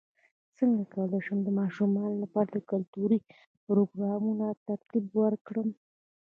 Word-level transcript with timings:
څنګه 0.57 0.81
کولی 0.93 1.19
شم 1.25 1.37
د 1.43 1.49
ماشومانو 1.59 2.15
لپاره 2.23 2.49
د 2.51 2.57
کلتوري 2.71 3.19
پروګرامونو 3.65 4.47
ترتیب 4.67 5.05
ورکړم 5.21 5.67